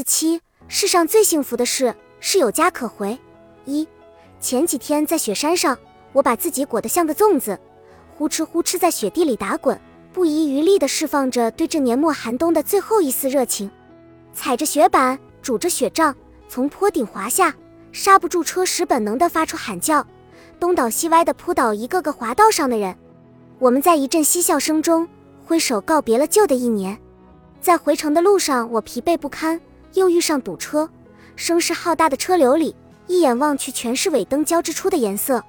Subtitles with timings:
[0.00, 3.18] 四七，世上最幸福的事是有家可回。
[3.66, 3.86] 一，
[4.40, 5.76] 前几天在雪山上，
[6.14, 7.60] 我把自己裹得像个粽子，
[8.16, 9.78] 呼哧呼哧在雪地里打滚，
[10.10, 13.70] 不遗余力地释放着对这年末寒冬的最后一丝热情。
[14.32, 16.16] 踩着雪板，拄着雪杖，
[16.48, 17.54] 从坡顶滑下，
[17.92, 20.06] 刹不住车时本能地发出喊叫，
[20.58, 22.96] 东倒西歪地扑倒一个个滑道上的人。
[23.58, 25.06] 我们在一阵嬉笑声中
[25.44, 26.98] 挥手告别了旧的一年。
[27.60, 29.60] 在回程的路上，我疲惫不堪，
[29.94, 30.88] 又遇上堵车。
[31.36, 32.74] 声势浩大的车流里，
[33.06, 35.42] 一眼望去全是尾灯交织出的颜色。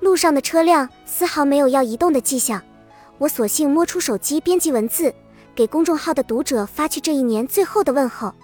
[0.00, 2.60] 路上的车辆丝毫没有要移动的迹象。
[3.18, 5.14] 我索性摸出手机编辑文字，
[5.54, 8.34] 给公众号的读者发去这一年最后的问候。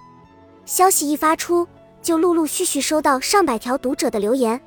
[0.65, 1.67] 消息一发出，
[2.01, 4.61] 就陆陆续续收到上百条读者的留言。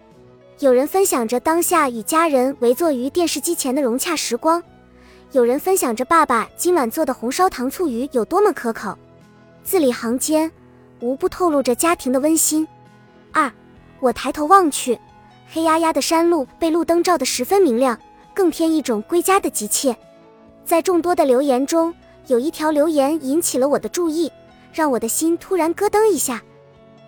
[0.59, 4.63] 有人分享着当下与家人围坐于电视机前的融洽时光。
[5.33, 8.99] 有人分享着爸爸今晚做的红烧糖醋鱼有多么可口，
[9.63, 10.51] 字里行间
[11.01, 12.67] 无不透露着家庭的温馨。
[13.33, 13.51] 二，
[14.01, 14.99] 我抬头望去，
[15.53, 17.99] 黑压压的山路被路灯照得十分明亮，
[18.35, 19.97] 更添一种归家的急切。
[20.65, 21.95] 在众多的留言中，
[22.27, 24.31] 有一条留言引起了我的注意，
[24.73, 26.43] 让我的心突然咯噔一下。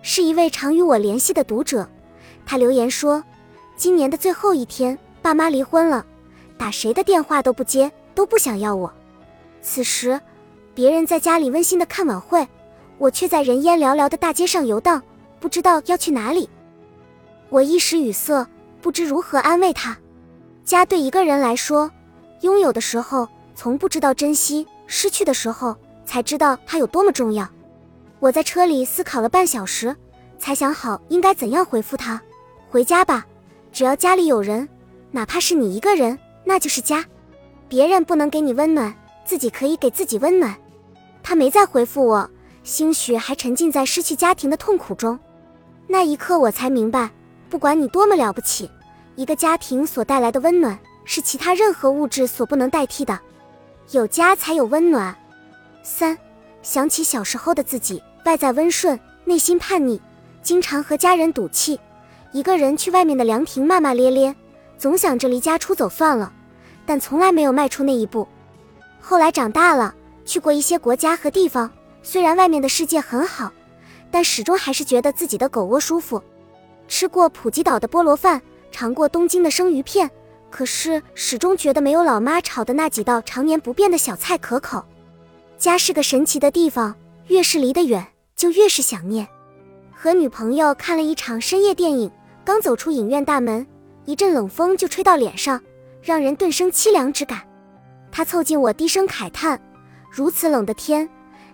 [0.01, 1.87] 是一位常与我联系的读者，
[2.45, 3.23] 他留言说
[3.77, 6.05] ：“今年的最后一天，爸妈离婚了，
[6.57, 8.93] 打谁的电话都不接。”都不想要我。
[9.59, 10.21] 此时，
[10.75, 12.47] 别人在家里温馨的看晚会，
[12.97, 15.01] 我却在人烟寥寥的大街上游荡，
[15.39, 16.49] 不知道要去哪里。
[17.49, 18.47] 我一时语塞，
[18.81, 19.97] 不知如何安慰他。
[20.63, 21.91] 家对一个人来说，
[22.41, 27.47] 拥有的时候从不知道珍惜，失去的时候才知道它有多么重要。
[28.19, 29.95] 我在车里思考了半小时，
[30.39, 32.21] 才想好应该怎样回复他：
[32.69, 33.25] 回家吧，
[33.71, 34.67] 只要家里有人，
[35.11, 37.03] 哪怕是你一个人，那就是家。
[37.67, 38.93] 别人不能给你温暖，
[39.25, 40.55] 自己可以给自己温暖。
[41.21, 42.29] 他没再回复我，
[42.63, 45.19] 兴许还沉浸在失去家庭的痛苦中。
[45.87, 47.11] 那一刻，我才明白，
[47.49, 48.69] 不管你多么了不起，
[49.15, 53.19] 一个家庭所带来的温暖是其他任何物质所不能代替的。
[53.91, 55.13] 有家才有温暖。
[55.83, 56.17] 三，
[56.61, 60.01] 想起小时候的自己，外在温顺，内心叛逆，
[60.41, 61.77] 经常和家人赌气，
[62.31, 64.33] 一个人去外面的凉亭骂骂咧咧，
[64.77, 66.31] 总想着离家出走算了。
[66.85, 68.27] 但从来没有迈出那一步。
[69.01, 69.93] 后来长大了，
[70.25, 71.69] 去过一些国家和地方，
[72.03, 73.51] 虽然外面的世界很好，
[74.11, 76.21] 但始终还是觉得自己的狗窝舒服。
[76.87, 78.39] 吃过普吉岛的菠萝饭，
[78.71, 80.11] 尝过东京的生鱼片，
[80.51, 84.83] 可是始终觉得没有老妈炒的那几道常年不变的小菜可口。
[85.57, 86.93] 家是个神奇的地方，
[87.27, 89.27] 越是离得远，就越是想念。
[89.91, 92.11] 和女朋友看了一场深夜电影，
[92.43, 93.65] 刚走出影院大门，
[94.03, 95.59] 一阵冷风就吹到脸上。
[96.01, 97.39] 让人顿生凄凉之感。
[98.11, 99.57] 他凑近我，低声慨叹
[100.11, 101.07] ：“如此冷的天，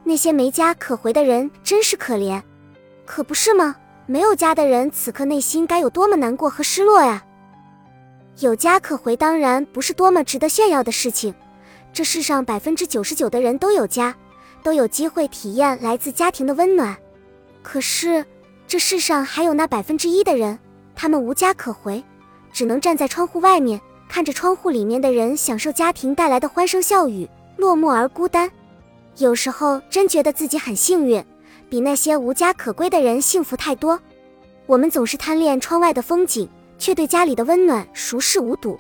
[0.10, 2.42] 那些没家可回的人真是可怜。
[3.06, 3.76] 可不是吗？
[4.08, 7.24] 没有家的人，此刻内心该有多么难过和失落呀！
[8.40, 11.32] 有家可回，当然不是多么值得炫耀的事情。
[11.94, 14.16] 这世上百分之九十九的人都有家，
[14.64, 16.98] 都有机会体验来自家庭的温暖。
[17.62, 18.26] 可是，
[18.66, 20.58] 这世上还有那百分之一的人，
[20.96, 22.04] 他们无家可回，
[22.52, 28.50] 只能站在窗户外面。”看着窗户里面的人享受家庭带来的欢声笑语，落寞而孤单。
[29.20, 31.22] 有时候真觉得自己很幸运，
[31.70, 34.00] 比那些无家可归的人幸福太多。
[34.66, 36.48] 我们总是贪恋窗外的风景，
[36.78, 38.80] 却对家里的温暖熟视无睹。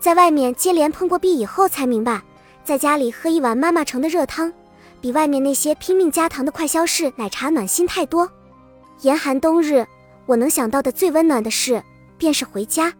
[0.00, 2.20] 在外面接连碰过壁以后，才明白，
[2.64, 4.52] 在家里喝一碗妈妈盛的热汤，
[5.00, 8.28] 比外面那些拼命加糖的快消式奶茶暖心太多。
[9.02, 9.86] 严寒冬日，
[10.26, 11.80] 我能想到的最温暖的事，
[12.18, 12.92] 便是回家。